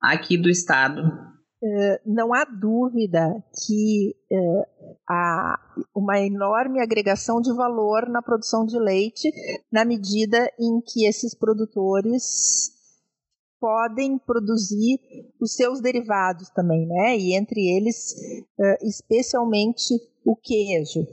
aqui 0.00 0.36
do 0.36 0.50
estado? 0.50 1.26
Uh, 1.62 1.98
não 2.04 2.34
há 2.34 2.44
dúvida 2.44 3.42
que 3.64 4.14
uh, 4.30 4.66
há 5.08 5.58
uma 5.94 6.20
enorme 6.20 6.80
agregação 6.80 7.40
de 7.40 7.52
valor 7.52 8.08
na 8.08 8.20
produção 8.22 8.64
de 8.64 8.78
leite, 8.78 9.30
na 9.70 9.84
medida 9.84 10.50
em 10.58 10.80
que 10.80 11.06
esses 11.06 11.34
produtores 11.34 12.74
podem 13.58 14.18
produzir 14.18 15.00
os 15.40 15.54
seus 15.54 15.80
derivados 15.80 16.50
também, 16.50 16.86
né? 16.86 17.16
E 17.16 17.34
entre 17.34 17.68
eles, 17.74 18.14
especialmente 18.82 19.94
o 20.24 20.36
queijo. 20.36 21.06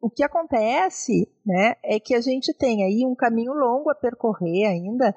O 0.00 0.10
que 0.10 0.24
acontece, 0.24 1.28
né, 1.46 1.74
é 1.84 2.00
que 2.00 2.14
a 2.14 2.20
gente 2.20 2.52
tem 2.54 2.82
aí 2.84 3.06
um 3.06 3.14
caminho 3.14 3.52
longo 3.52 3.90
a 3.90 3.94
percorrer 3.94 4.66
ainda 4.66 5.14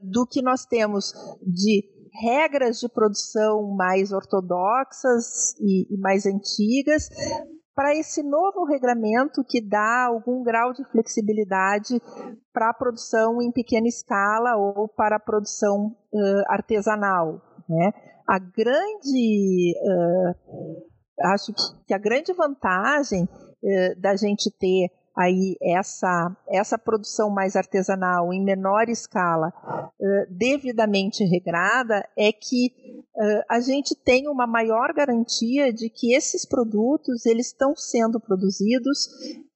do 0.00 0.26
que 0.26 0.42
nós 0.42 0.64
temos 0.64 1.12
de 1.42 1.84
regras 2.12 2.78
de 2.78 2.88
produção 2.88 3.74
mais 3.76 4.12
ortodoxas 4.12 5.54
e, 5.60 5.94
e 5.94 5.98
mais 5.98 6.26
antigas 6.26 7.08
para 7.74 7.94
esse 7.94 8.22
novo 8.22 8.64
regramento 8.64 9.42
que 9.48 9.60
dá 9.60 10.04
algum 10.06 10.42
grau 10.42 10.72
de 10.72 10.84
flexibilidade 10.90 11.98
para 12.52 12.70
a 12.70 12.74
produção 12.74 13.40
em 13.40 13.50
pequena 13.50 13.88
escala 13.88 14.56
ou 14.56 14.86
para 14.88 15.16
a 15.16 15.20
produção 15.20 15.96
uh, 16.12 16.42
artesanal. 16.48 17.40
Né? 17.68 17.92
A 18.28 18.38
grande, 18.38 19.74
uh, 19.82 21.32
acho 21.32 21.54
que 21.86 21.94
a 21.94 21.98
grande 21.98 22.34
vantagem 22.34 23.24
uh, 23.24 24.00
da 24.00 24.14
gente 24.14 24.50
ter 24.58 24.88
aí 25.20 25.56
essa, 25.60 26.34
essa 26.48 26.78
produção 26.78 27.30
mais 27.30 27.56
artesanal 27.56 28.32
em 28.32 28.42
menor 28.42 28.88
escala 28.88 29.52
uh, 29.68 30.26
devidamente 30.34 31.24
regrada 31.24 32.08
é 32.16 32.32
que 32.32 32.72
uh, 33.14 33.42
a 33.48 33.60
gente 33.60 33.94
tem 33.94 34.28
uma 34.28 34.46
maior 34.46 34.92
garantia 34.94 35.72
de 35.72 35.90
que 35.90 36.14
esses 36.14 36.46
produtos 36.46 37.26
eles 37.26 37.48
estão 37.48 37.76
sendo 37.76 38.18
produzidos 38.18 39.08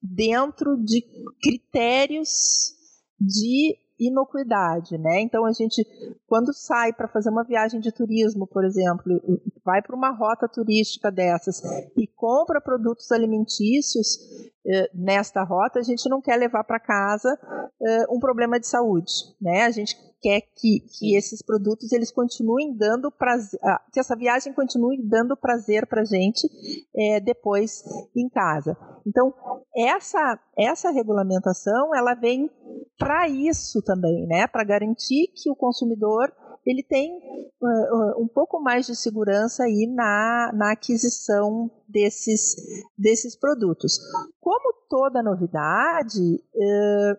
dentro 0.03 0.77
de 0.77 1.03
critérios 1.43 2.75
de 3.19 3.77
inocuidade, 3.99 4.99
né? 4.99 5.21
Então 5.21 5.45
a 5.45 5.53
gente, 5.53 5.87
quando 6.27 6.53
sai 6.53 6.93
para 6.93 7.09
fazer 7.09 7.31
uma 7.31 7.45
viagem 7.45 7.81
de 7.81 7.93
turismo, 7.93 8.47
por 8.47 8.65
exemplo, 8.65 9.21
vai 9.65 9.81
para 9.83 9.97
uma 9.97 10.11
rota 10.11 10.49
turística 10.49 11.11
dessas 11.11 11.63
e 11.97 12.07
compra 12.07 12.61
produtos 12.61 13.11
alimentícios 13.13 14.19
eh, 14.67 14.91
nesta 14.95 15.43
rota, 15.43 15.79
a 15.79 15.83
gente 15.83 16.09
não 16.09 16.21
quer 16.21 16.37
levar 16.37 16.65
para 16.65 16.81
casa 16.81 17.39
eh, 17.83 18.07
um 18.11 18.19
problema 18.19 18.59
de 18.59 18.67
saúde, 18.67 19.13
né? 19.41 19.63
A 19.63 19.71
gente 19.71 19.97
quer 20.25 20.41
que, 20.41 20.81
que 20.81 21.15
esses 21.15 21.43
produtos 21.43 21.93
eles 21.93 22.11
continuem 22.11 22.75
dando 22.75 23.13
prazer, 23.13 23.61
ah, 23.63 23.79
que 23.93 24.01
essa 24.01 24.17
viagem 24.17 24.55
continue 24.55 24.97
dando 25.03 25.37
prazer 25.37 25.87
para 25.87 26.03
gente 26.03 26.49
é, 26.97 27.21
depois 27.21 27.85
em 28.17 28.27
casa. 28.31 28.75
Então 29.07 29.35
essa 29.77 30.41
essa 30.57 30.91
regulamentação 30.91 31.95
ela 31.95 32.15
vem 32.15 32.51
para 32.99 33.29
isso 33.29 33.83
também, 33.83 34.27
né? 34.27 34.47
Para 34.47 34.65
garantir 34.65 35.29
que 35.35 35.51
o 35.51 35.57
consumidor 35.57 36.33
ele 36.67 36.83
tem 36.83 37.11
uh, 37.13 38.23
um 38.23 38.27
pouco 38.27 38.61
mais 38.61 38.87
de 38.87 38.97
segurança 38.97 39.65
aí 39.65 39.87
na, 39.87 40.51
na 40.55 40.73
aquisição 40.73 41.71
desses, 41.87 42.57
desses 42.97 43.37
produtos. 43.37 43.99
Como 44.41 44.73
toda 44.89 45.23
novidade, 45.23 46.21
uh, 46.21 47.19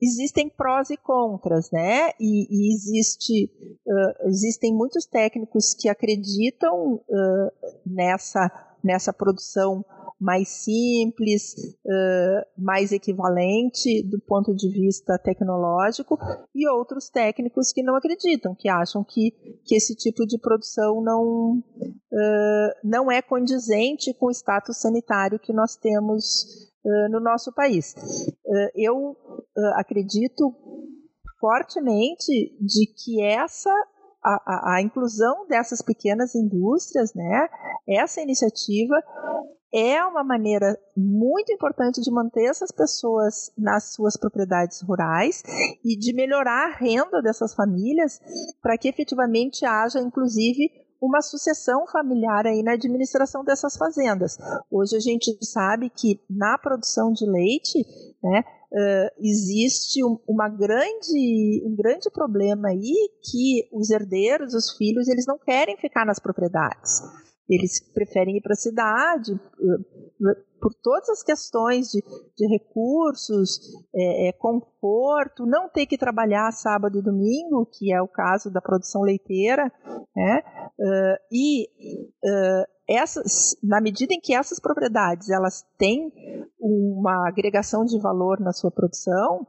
existem 0.00 0.48
prós 0.48 0.90
e 0.90 0.96
contras, 0.96 1.70
né? 1.72 2.10
E, 2.20 2.46
e 2.48 2.74
existe, 2.74 3.50
uh, 3.86 4.28
existem 4.28 4.72
muitos 4.72 5.06
técnicos 5.06 5.74
que 5.74 5.88
acreditam 5.88 6.94
uh, 6.94 7.50
nessa, 7.84 8.50
nessa 8.82 9.12
produção 9.12 9.84
mais 10.20 10.48
simples, 10.48 11.54
uh, 11.84 12.44
mais 12.56 12.92
equivalente 12.92 14.02
do 14.04 14.20
ponto 14.20 14.54
de 14.54 14.68
vista 14.68 15.18
tecnológico, 15.18 16.18
e 16.54 16.68
outros 16.68 17.08
técnicos 17.10 17.72
que 17.72 17.82
não 17.82 17.96
acreditam, 17.96 18.54
que 18.54 18.68
acham 18.68 19.04
que, 19.04 19.32
que 19.64 19.74
esse 19.74 19.94
tipo 19.94 20.24
de 20.26 20.38
produção 20.38 21.02
não, 21.02 21.58
uh, 21.58 22.72
não 22.82 23.10
é 23.10 23.20
condizente 23.20 24.14
com 24.14 24.26
o 24.26 24.30
status 24.30 24.78
sanitário 24.78 25.38
que 25.38 25.52
nós 25.52 25.76
temos 25.76 26.24
uh, 26.84 27.10
no 27.10 27.20
nosso 27.20 27.52
país. 27.52 27.94
eu 28.74 29.16
acredito 29.76 30.54
fortemente 31.40 32.56
de 32.60 32.86
que 32.86 33.20
essa 33.22 33.70
a, 34.22 34.42
a, 34.46 34.76
a, 34.76 34.82
inclusão 34.82 35.46
dessas 35.46 35.82
pequenas 35.82 36.34
indústrias, 36.34 37.12
né, 37.14 37.46
essa 37.86 38.22
iniciativa 38.22 38.96
é 39.74 40.04
uma 40.04 40.22
maneira 40.22 40.78
muito 40.96 41.52
importante 41.52 42.00
de 42.00 42.08
manter 42.08 42.44
essas 42.44 42.70
pessoas 42.70 43.50
nas 43.58 43.92
suas 43.92 44.16
propriedades 44.16 44.80
rurais 44.80 45.42
e 45.84 45.98
de 45.98 46.14
melhorar 46.14 46.68
a 46.68 46.76
renda 46.76 47.20
dessas 47.20 47.52
famílias 47.52 48.20
para 48.62 48.78
que 48.78 48.88
efetivamente 48.88 49.66
haja, 49.66 49.98
inclusive, 49.98 50.70
uma 51.02 51.20
sucessão 51.20 51.88
familiar 51.88 52.46
aí 52.46 52.62
na 52.62 52.74
administração 52.74 53.44
dessas 53.44 53.76
fazendas. 53.76 54.38
Hoje 54.70 54.96
a 54.96 55.00
gente 55.00 55.36
sabe 55.44 55.90
que 55.90 56.20
na 56.30 56.56
produção 56.56 57.12
de 57.12 57.26
leite, 57.26 57.84
né, 58.22 58.44
uh, 58.72 59.10
existe 59.18 60.04
um, 60.04 60.18
uma 60.26 60.48
grande, 60.48 61.62
um 61.66 61.74
grande 61.74 62.08
problema 62.10 62.68
aí 62.68 63.10
que 63.20 63.68
os 63.72 63.90
herdeiros, 63.90 64.54
os 64.54 64.70
filhos, 64.76 65.08
eles 65.08 65.26
não 65.26 65.36
querem 65.36 65.76
ficar 65.76 66.06
nas 66.06 66.20
propriedades. 66.20 67.02
Eles 67.48 67.80
preferem 67.92 68.36
ir 68.36 68.40
para 68.40 68.54
a 68.54 68.56
cidade 68.56 69.32
eh, 69.32 70.04
por 70.64 70.72
todas 70.82 71.10
as 71.10 71.22
questões 71.22 71.88
de, 71.90 72.02
de 72.34 72.46
recursos, 72.46 73.60
é, 73.94 74.32
conforto, 74.32 75.44
não 75.44 75.68
ter 75.68 75.84
que 75.84 75.98
trabalhar 75.98 76.50
sábado 76.52 76.98
e 76.98 77.02
domingo, 77.02 77.66
que 77.66 77.92
é 77.92 78.00
o 78.00 78.08
caso 78.08 78.50
da 78.50 78.62
produção 78.62 79.02
leiteira, 79.02 79.70
né? 80.16 80.42
Uh, 80.78 81.16
e 81.30 81.64
uh, 82.24 82.64
essas, 82.88 83.54
na 83.62 83.78
medida 83.78 84.14
em 84.14 84.20
que 84.20 84.34
essas 84.34 84.58
propriedades 84.58 85.28
elas 85.28 85.64
têm 85.78 86.10
uma 86.58 87.28
agregação 87.28 87.84
de 87.84 88.00
valor 88.00 88.40
na 88.40 88.52
sua 88.52 88.70
produção, 88.70 89.46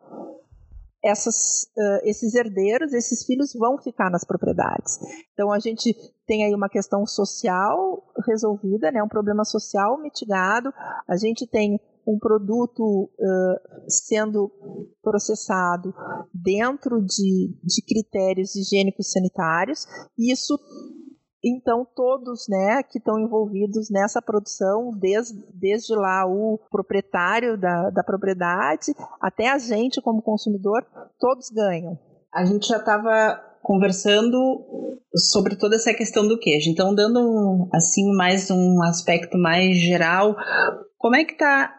essas, 1.05 1.67
uh, 1.77 2.00
esses 2.03 2.33
herdeiros, 2.33 2.91
esses 2.91 3.24
filhos 3.25 3.53
vão 3.53 3.77
ficar 3.77 4.09
nas 4.09 4.25
propriedades. 4.25 4.97
Então 5.33 5.51
a 5.51 5.59
gente 5.59 5.95
tem 6.25 6.43
aí 6.43 6.53
uma 6.55 6.67
questão 6.67 7.05
social 7.05 8.03
resolvida, 8.27 8.91
né, 8.91 9.03
um 9.03 9.07
problema 9.07 9.45
social 9.45 10.01
mitigado, 10.01 10.74
a 11.07 11.15
gente 11.15 11.45
tem 11.45 11.79
um 12.07 12.17
produto 12.17 13.03
uh, 13.03 13.89
sendo 13.89 14.51
processado 15.01 15.93
dentro 16.33 17.01
de, 17.01 17.55
de 17.63 17.81
critérios 17.85 18.55
higiênicos 18.55 19.12
sanitários, 19.12 19.85
e 20.17 20.31
isso 20.31 20.57
então, 21.45 21.85
todos 21.95 22.47
né, 22.49 22.81
que 22.81 22.97
estão 22.97 23.19
envolvidos 23.19 23.89
nessa 23.91 24.19
produção, 24.19 24.91
desde, 24.97 25.39
desde 25.53 25.93
lá 25.93 26.25
o 26.25 26.59
proprietário 26.71 27.55
da, 27.55 27.91
da 27.91 28.03
propriedade 28.03 28.93
até 29.21 29.49
a 29.51 29.59
gente 29.59 30.01
como 30.01 30.23
consumidor, 30.23 30.83
todos 31.19 31.51
ganham. 31.51 31.99
A 32.33 32.43
gente 32.45 32.67
já 32.67 32.77
estava 32.77 33.39
conversando 33.61 34.37
sobre 35.31 35.55
toda 35.55 35.75
essa 35.75 35.93
questão 35.93 36.27
do 36.27 36.39
queijo. 36.39 36.70
Então, 36.70 36.93
dando 36.93 37.67
assim 37.74 38.11
mais 38.15 38.50
um 38.50 38.81
aspecto 38.83 39.37
mais 39.37 39.77
geral, 39.77 40.35
como 40.98 41.15
é 41.15 41.24
que 41.24 41.33
está 41.33 41.74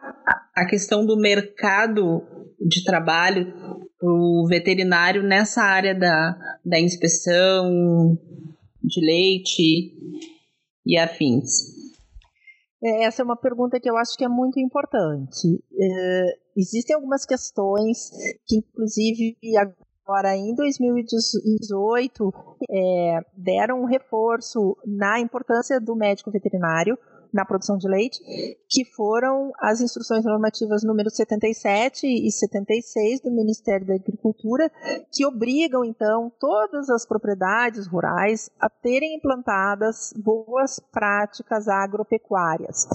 a 0.54 0.64
questão 0.66 1.04
do 1.04 1.16
mercado 1.16 2.22
de 2.60 2.84
trabalho 2.84 3.52
para 3.98 4.08
o 4.08 4.46
veterinário 4.48 5.22
nessa 5.22 5.62
área 5.62 5.94
da, 5.94 6.36
da 6.64 6.78
inspeção, 6.80 8.16
de 8.86 9.00
leite 9.00 9.92
e 10.86 10.96
afins? 10.96 11.74
É, 12.82 13.04
essa 13.04 13.22
é 13.22 13.24
uma 13.24 13.36
pergunta 13.36 13.80
que 13.80 13.90
eu 13.90 13.96
acho 13.96 14.16
que 14.16 14.24
é 14.24 14.28
muito 14.28 14.60
importante. 14.60 15.62
É, 15.78 16.38
existem 16.56 16.94
algumas 16.94 17.26
questões 17.26 18.10
que, 18.46 18.58
inclusive, 18.58 19.36
agora 20.06 20.36
em 20.36 20.54
2018, 20.54 22.32
é, 22.70 23.20
deram 23.36 23.82
um 23.82 23.86
reforço 23.86 24.76
na 24.86 25.18
importância 25.18 25.80
do 25.80 25.96
médico 25.96 26.30
veterinário 26.30 26.96
na 27.36 27.44
produção 27.44 27.76
de 27.76 27.86
leite, 27.86 28.18
que 28.68 28.84
foram 28.96 29.52
as 29.60 29.80
instruções 29.80 30.24
normativas 30.24 30.82
número 30.82 31.10
77 31.10 32.06
e 32.06 32.32
76 32.32 33.20
do 33.20 33.30
Ministério 33.30 33.86
da 33.86 33.94
Agricultura, 33.94 34.72
que 35.12 35.26
obrigam 35.26 35.84
então 35.84 36.32
todas 36.40 36.88
as 36.88 37.06
propriedades 37.06 37.86
rurais 37.86 38.50
a 38.58 38.70
terem 38.70 39.14
implantadas 39.16 40.14
boas 40.16 40.80
práticas 40.90 41.68
agropecuárias. 41.68 42.88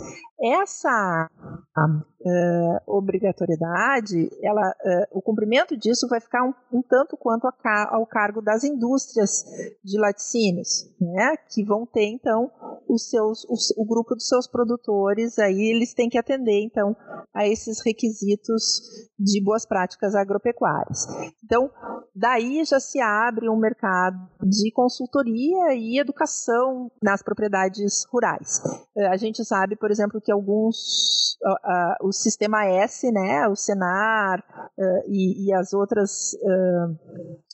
Essa 0.44 1.30
uh, 1.30 2.98
obrigatoriedade, 2.98 4.28
ela, 4.42 4.70
uh, 4.70 5.18
o 5.18 5.22
cumprimento 5.22 5.78
disso 5.78 6.08
vai 6.08 6.20
ficar 6.20 6.44
um, 6.44 6.54
um 6.74 6.82
tanto 6.82 7.16
quanto 7.16 7.46
a, 7.48 7.96
ao 7.96 8.08
cargo 8.08 8.42
das 8.42 8.64
indústrias 8.64 9.44
de 9.84 10.00
laticínios, 10.00 10.90
né, 11.00 11.36
que 11.54 11.64
vão 11.64 11.86
ter 11.86 12.06
então 12.06 12.50
os 12.90 13.10
seus, 13.10 13.44
o, 13.46 13.84
o 13.84 13.86
grupo 13.86 14.16
dos 14.16 14.28
seus 14.28 14.48
produtores, 14.48 15.38
aí 15.38 15.62
eles 15.62 15.94
têm 15.94 16.10
que 16.10 16.18
atender 16.18 16.64
então 16.64 16.96
a 17.34 17.48
esses 17.48 17.80
requisitos 17.86 19.10
de 19.18 19.44
boas 19.44 19.66
práticas 19.66 20.16
agropecuárias. 20.16 21.06
Então, 21.44 21.70
daí 22.16 22.64
já 22.66 22.80
se 22.80 23.00
abre 23.00 23.48
um 23.48 23.58
mercado 23.58 24.18
de 24.44 24.72
consultoria 24.72 25.74
e 25.74 26.00
educação 26.00 26.92
nas 27.02 27.22
propriedades 27.22 28.06
rurais. 28.12 28.62
Uh, 28.96 29.08
a 29.08 29.18
gente 29.18 29.44
sabe, 29.46 29.76
por 29.76 29.92
exemplo, 29.92 30.22
que 30.22 30.32
alguns 30.32 31.38
uh, 31.44 32.08
o 32.08 32.12
sistema 32.12 32.66
S, 32.66 33.12
né, 33.12 33.48
o 33.48 33.56
Senar 33.56 34.40
uh, 34.78 34.84
e, 35.08 35.48
e, 35.48 35.54
as 35.54 35.74
outras 35.74 36.34
uh, 36.34 36.98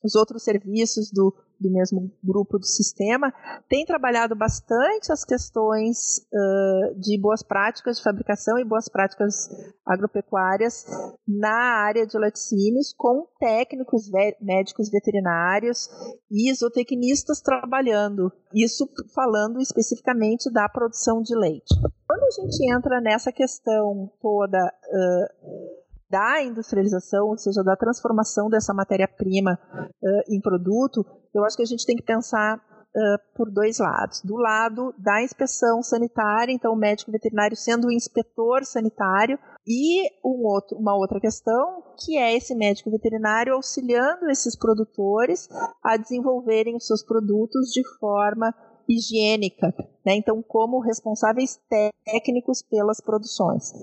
os 0.04 0.16
outros 0.16 0.44
serviços 0.44 1.12
do, 1.12 1.34
do 1.60 1.72
mesmo 1.72 2.12
grupo 2.24 2.58
do 2.58 2.66
sistema 2.66 3.34
têm 3.70 3.86
trabalhado 3.86 4.36
bastante 4.36 5.12
as 5.12 5.24
questões 5.24 6.20
uh, 6.32 7.00
de 7.00 7.20
boas 7.20 7.44
práticas 7.44 7.98
de 7.98 8.04
fabricação 8.04 8.58
e 8.58 8.66
boas 8.66 8.88
práticas 8.88 9.50
agropecuárias 9.86 10.86
na 11.28 11.84
área 11.84 12.06
de 12.06 12.18
laticínios 12.18 12.94
com 12.94 13.28
técnicos 13.40 14.10
médicos 14.42 14.90
veterinários 14.90 15.90
e 16.32 16.54
zootecnistas 16.54 17.42
trabalhando. 17.42 18.32
Isso 18.54 18.88
falando 19.14 19.60
especificamente 19.60 20.52
da 20.52 20.68
produção 20.70 21.22
de 21.22 21.36
leite. 21.36 21.74
Quando 22.08 22.24
a 22.24 22.32
gente 22.32 22.72
entra 22.72 23.02
nessa 23.02 23.32
questão 23.32 24.12
toda 24.22 24.58
uh, 24.58 25.87
da 26.10 26.42
industrialização, 26.44 27.28
ou 27.28 27.38
seja, 27.38 27.64
da 27.64 27.76
transformação 27.76 28.50
dessa 28.50 28.74
matéria-prima 28.74 29.60
uh, 29.74 30.34
em 30.34 30.40
produto, 30.40 31.06
eu 31.34 31.44
acho 31.44 31.58
que 31.58 31.64
a 31.64 31.68
gente 31.68 31.86
tem 31.86 31.96
que 31.96 32.04
pensar 32.04 32.58
uh, 32.58 33.36
por 33.36 33.52
dois 33.52 33.80
lados. 33.80 34.22
Do 34.24 34.36
lado 34.36 34.94
da 34.98 35.22
inspeção 35.22 35.84
sanitária, 35.84 36.52
então 36.52 36.74
o 36.74 36.78
médico 36.78 37.12
veterinário 37.12 37.56
sendo 37.56 37.88
o 37.88 37.92
inspetor 37.92 38.64
sanitário, 38.66 39.38
e 39.68 40.08
um 40.24 40.46
outro, 40.46 40.78
uma 40.78 40.96
outra 40.96 41.20
questão, 41.20 41.84
que 42.00 42.18
é 42.18 42.36
esse 42.36 42.56
médico 42.56 42.90
veterinário 42.90 43.54
auxiliando 43.54 44.30
esses 44.30 44.56
produtores 44.56 45.50
a 45.84 45.98
desenvolverem 45.98 46.78
os 46.78 46.88
seus 46.88 47.04
produtos 47.04 47.72
de 47.72 47.84
forma 48.00 48.54
higiênica, 48.88 49.74
né? 50.06 50.16
então 50.16 50.42
como 50.42 50.80
responsáveis 50.80 51.60
técnicos 52.06 52.62
pelas 52.62 53.02
produções. 53.02 53.74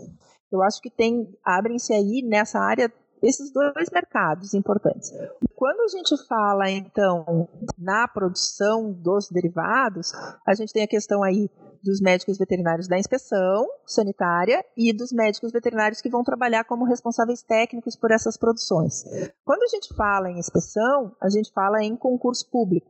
Eu 0.54 0.62
acho 0.62 0.80
que 0.80 0.90
tem 0.90 1.28
abrem-se 1.44 1.92
aí 1.92 2.22
nessa 2.22 2.58
área 2.58 2.92
esses 3.22 3.50
dois 3.50 3.88
mercados 3.90 4.52
importantes. 4.54 5.10
Quando 5.56 5.80
a 5.80 5.88
gente 5.88 6.14
fala, 6.26 6.70
então, 6.70 7.48
na 7.78 8.06
produção 8.06 8.92
dos 8.92 9.30
derivados, 9.30 10.12
a 10.46 10.54
gente 10.54 10.72
tem 10.72 10.82
a 10.82 10.88
questão 10.88 11.22
aí 11.22 11.48
dos 11.82 12.00
médicos 12.00 12.38
veterinários 12.38 12.88
da 12.88 12.98
inspeção 12.98 13.66
sanitária 13.86 14.64
e 14.76 14.92
dos 14.92 15.12
médicos 15.12 15.52
veterinários 15.52 16.00
que 16.00 16.08
vão 16.08 16.24
trabalhar 16.24 16.64
como 16.64 16.84
responsáveis 16.84 17.42
técnicos 17.42 17.96
por 17.96 18.10
essas 18.10 18.36
produções. 18.36 19.04
Quando 19.44 19.62
a 19.62 19.68
gente 19.68 19.94
fala 19.94 20.30
em 20.30 20.38
inspeção, 20.38 21.14
a 21.20 21.28
gente 21.28 21.52
fala 21.52 21.82
em 21.82 21.94
concurso 21.96 22.48
público. 22.50 22.88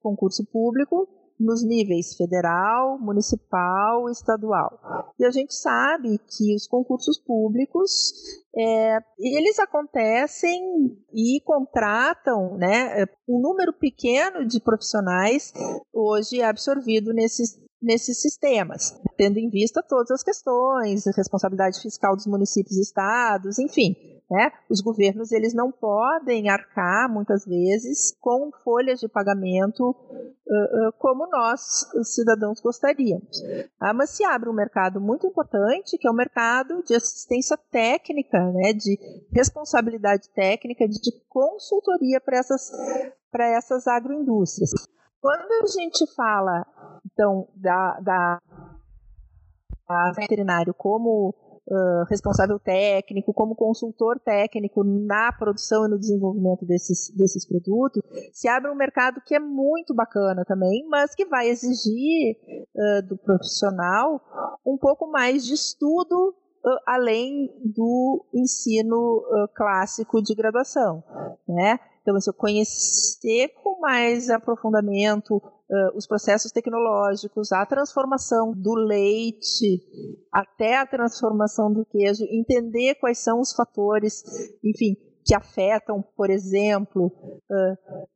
Concurso 0.00 0.44
público 0.44 1.08
nos 1.38 1.64
níveis 1.64 2.16
federal, 2.16 2.98
municipal, 2.98 4.08
estadual. 4.10 5.14
E 5.18 5.24
a 5.24 5.30
gente 5.30 5.54
sabe 5.54 6.18
que 6.18 6.54
os 6.54 6.66
concursos 6.66 7.18
públicos 7.18 8.12
é, 8.56 8.98
eles 9.18 9.58
acontecem 9.58 10.60
e 11.12 11.40
contratam 11.44 12.56
né, 12.56 13.06
um 13.28 13.40
número 13.40 13.72
pequeno 13.72 14.44
de 14.46 14.60
profissionais 14.60 15.52
hoje 15.92 16.42
absorvido 16.42 17.12
nesses 17.12 17.58
nesses 17.80 18.20
sistemas, 18.20 19.00
tendo 19.16 19.38
em 19.38 19.48
vista 19.48 19.82
todas 19.82 20.10
as 20.10 20.22
questões, 20.22 21.04
responsabilidade 21.16 21.80
fiscal 21.80 22.16
dos 22.16 22.26
municípios 22.26 22.76
e 22.76 22.82
estados, 22.82 23.58
enfim, 23.58 23.94
né? 24.30 24.52
Os 24.68 24.80
governos 24.80 25.32
eles 25.32 25.54
não 25.54 25.72
podem 25.72 26.50
arcar 26.50 27.10
muitas 27.10 27.46
vezes 27.46 28.14
com 28.20 28.50
folhas 28.62 29.00
de 29.00 29.08
pagamento 29.08 29.90
uh, 29.90 30.88
uh, 30.88 30.92
como 30.98 31.26
nós 31.26 31.86
cidadãos 32.04 32.60
gostaríamos. 32.60 33.42
Ah, 33.80 33.94
mas 33.94 34.10
se 34.10 34.24
abre 34.24 34.50
um 34.50 34.54
mercado 34.54 35.00
muito 35.00 35.26
importante 35.26 35.96
que 35.96 36.06
é 36.06 36.10
o 36.10 36.14
mercado 36.14 36.82
de 36.84 36.94
assistência 36.94 37.56
técnica, 37.70 38.38
né? 38.52 38.72
De 38.72 38.98
responsabilidade 39.32 40.28
técnica, 40.30 40.86
de 40.86 41.12
consultoria 41.28 42.20
para 42.20 42.38
essas 42.38 42.70
para 43.30 43.46
essas 43.46 43.86
agroindústrias. 43.86 44.70
Quando 45.20 45.64
a 45.64 45.66
gente 45.66 46.06
fala 46.14 46.66
então 47.06 47.48
da, 47.54 48.00
da 48.00 48.38
veterinário 50.14 50.74
como 50.74 51.34
responsável 52.08 52.58
técnico, 52.58 53.32
como 53.32 53.54
consultor 53.54 54.18
técnico 54.20 54.82
na 54.84 55.32
produção 55.32 55.86
e 55.86 55.88
no 55.88 55.98
desenvolvimento 55.98 56.64
desses, 56.64 57.10
desses 57.16 57.46
produtos, 57.46 58.02
se 58.32 58.48
abre 58.48 58.70
um 58.70 58.74
mercado 58.74 59.20
que 59.24 59.34
é 59.34 59.40
muito 59.40 59.94
bacana 59.94 60.44
também, 60.46 60.86
mas 60.88 61.14
que 61.14 61.26
vai 61.26 61.48
exigir 61.48 62.36
uh, 62.74 63.06
do 63.06 63.16
profissional 63.16 64.20
um 64.64 64.76
pouco 64.76 65.10
mais 65.10 65.44
de 65.44 65.54
estudo 65.54 66.34
além 66.86 67.50
do 67.64 68.26
ensino 68.34 69.22
clássico 69.54 70.20
de 70.20 70.34
graduação, 70.34 71.02
né? 71.46 71.78
Então, 72.02 72.16
assim, 72.16 72.32
conhecer 72.32 73.48
com 73.62 73.80
mais 73.80 74.30
aprofundamento 74.30 75.36
uh, 75.36 75.96
os 75.96 76.06
processos 76.06 76.52
tecnológicos, 76.52 77.52
a 77.52 77.64
transformação 77.66 78.52
do 78.52 78.74
leite 78.74 79.82
até 80.32 80.76
a 80.76 80.86
transformação 80.86 81.72
do 81.72 81.84
queijo, 81.84 82.24
entender 82.30 82.94
quais 82.96 83.18
são 83.18 83.40
os 83.40 83.52
fatores, 83.52 84.22
enfim, 84.64 84.96
que 85.28 85.34
afetam, 85.34 86.02
por 86.16 86.30
exemplo, 86.30 87.12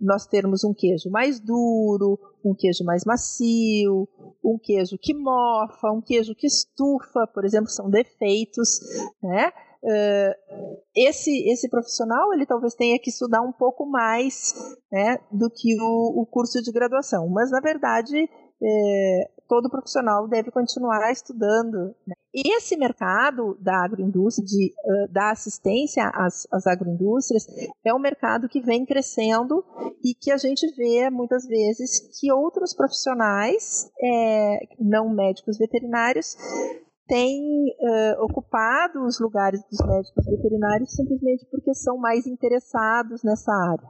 nós 0.00 0.26
termos 0.26 0.64
um 0.64 0.72
queijo 0.72 1.10
mais 1.10 1.38
duro, 1.38 2.18
um 2.42 2.54
queijo 2.54 2.82
mais 2.84 3.04
macio, 3.04 4.08
um 4.42 4.58
queijo 4.58 4.96
que 4.98 5.12
mofa, 5.12 5.92
um 5.92 6.00
queijo 6.00 6.34
que 6.34 6.46
estufa, 6.46 7.26
por 7.26 7.44
exemplo, 7.44 7.68
são 7.68 7.90
defeitos, 7.90 8.80
né? 9.22 9.52
Uh, 9.84 10.78
esse, 10.94 11.50
esse 11.50 11.68
profissional 11.68 12.32
ele 12.32 12.46
talvez 12.46 12.72
tenha 12.74 12.98
que 13.00 13.10
estudar 13.10 13.40
um 13.40 13.50
pouco 13.50 13.84
mais 13.84 14.54
né, 14.92 15.18
do 15.30 15.50
que 15.50 15.74
o, 15.80 16.22
o 16.22 16.26
curso 16.26 16.62
de 16.62 16.70
graduação, 16.70 17.28
mas 17.28 17.50
na 17.50 17.58
verdade 17.58 18.28
é, 18.64 19.30
todo 19.48 19.68
profissional 19.68 20.28
deve 20.28 20.50
continuar 20.50 21.10
estudando. 21.10 21.94
Né? 22.06 22.14
Esse 22.32 22.76
mercado 22.76 23.58
da 23.60 23.84
agroindústria, 23.84 24.46
de, 24.46 24.72
uh, 24.72 25.12
da 25.12 25.30
assistência 25.32 26.08
às, 26.14 26.46
às 26.50 26.66
agroindústrias, 26.66 27.46
é 27.84 27.92
um 27.92 27.98
mercado 27.98 28.48
que 28.48 28.60
vem 28.60 28.86
crescendo 28.86 29.64
e 30.02 30.14
que 30.14 30.30
a 30.30 30.36
gente 30.36 30.66
vê 30.74 31.10
muitas 31.10 31.46
vezes 31.46 32.18
que 32.18 32.32
outros 32.32 32.72
profissionais, 32.72 33.90
é, 34.00 34.60
não 34.78 35.12
médicos 35.12 35.58
veterinários, 35.58 36.36
têm 37.12 37.42
uh, 37.78 38.24
ocupado 38.24 39.04
os 39.04 39.20
lugares 39.20 39.60
dos 39.70 39.86
médicos 39.86 40.24
veterinários 40.24 40.92
simplesmente 40.92 41.46
porque 41.50 41.74
são 41.74 41.98
mais 41.98 42.26
interessados 42.26 43.22
nessa 43.22 43.52
área. 43.52 43.86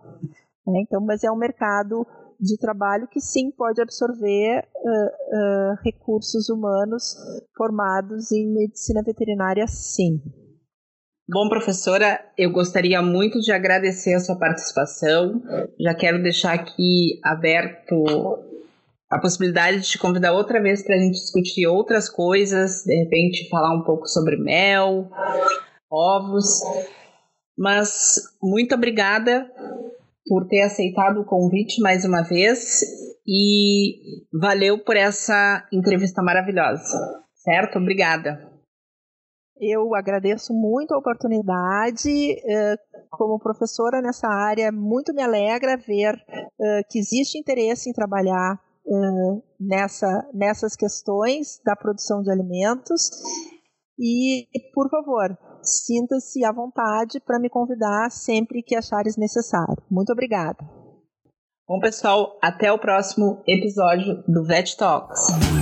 Né? 0.67 0.81
Então, 0.83 1.01
mas 1.01 1.23
é 1.23 1.31
um 1.31 1.37
mercado 1.37 2.05
de 2.41 2.59
trabalho 2.59 3.07
que 3.07 3.21
sim 3.21 3.53
pode 3.53 3.81
absorver 3.81 4.65
uh, 4.75 4.89
uh, 4.89 5.77
recursos 5.85 6.49
humanos 6.49 7.15
formados 7.57 8.33
em 8.33 8.53
medicina 8.53 9.01
veterinária, 9.05 9.69
sim. 9.69 10.21
Bom, 11.29 11.49
professora, 11.49 12.21
eu 12.37 12.51
gostaria 12.51 13.01
muito 13.01 13.39
de 13.39 13.53
agradecer 13.53 14.15
a 14.15 14.21
sua 14.21 14.37
participação. 14.37 15.41
Já 15.81 15.95
quero 15.95 16.21
deixar 16.21 16.55
aqui 16.55 17.21
aberto 17.23 18.05
a 19.13 19.19
possibilidade 19.19 19.81
de 19.81 19.89
te 19.91 19.99
convidar 19.99 20.33
outra 20.33 20.59
vez 20.59 20.83
para 20.83 20.97
a 20.97 20.99
gente 20.99 21.13
discutir 21.13 21.67
outras 21.67 22.09
coisas, 22.09 22.83
de 22.83 22.97
repente 22.97 23.47
falar 23.51 23.77
um 23.77 23.85
pouco 23.85 24.07
sobre 24.07 24.39
mel, 24.39 25.11
ovos. 25.91 26.47
Mas 27.57 28.15
muito 28.43 28.75
obrigada 28.75 29.47
por 30.27 30.49
ter 30.49 30.63
aceitado 30.63 31.21
o 31.21 31.27
convite 31.27 31.79
mais 31.83 32.07
uma 32.07 32.23
vez 32.23 32.81
e 33.29 34.25
valeu 34.33 34.83
por 34.83 34.97
essa 34.97 35.69
entrevista 35.71 36.23
maravilhosa, 36.23 36.99
certo? 37.35 37.79
Obrigada. 37.79 38.51
Eu 39.61 39.95
agradeço 39.95 40.55
muito 40.55 40.95
a 40.95 40.99
oportunidade. 40.99 42.09
Eh, 42.33 42.77
como 43.11 43.39
professora 43.39 44.01
nessa 44.01 44.27
área, 44.27 44.73
muito 44.73 45.13
me 45.13 45.23
alegra 45.23 45.77
ver 45.77 46.15
eh, 46.59 46.81
que 46.89 46.99
existe 46.99 47.39
interesse 47.39 47.91
em 47.91 47.93
trabalhar 47.93 48.59
nessa, 49.61 50.29
nessas 50.35 50.77
questões 50.77 51.61
da 51.65 51.77
produção 51.77 52.23
de 52.23 52.31
alimentos. 52.31 53.11
E, 53.99 54.47
por 54.75 54.89
favor, 54.91 55.37
sinta-se 55.63 56.45
à 56.45 56.53
vontade 56.53 57.21
para 57.21 57.39
me 57.39 57.49
convidar 57.49 58.11
sempre 58.11 58.63
que 58.63 58.75
achares 58.75 59.17
necessário. 59.17 59.83
Muito 59.91 60.13
obrigada. 60.13 60.59
Bom, 61.69 61.79
pessoal, 61.79 62.39
até 62.43 62.73
o 62.73 62.79
próximo 62.79 63.43
episódio 63.47 64.23
do 64.27 64.45
Vet 64.45 64.77
Talks. 64.77 65.62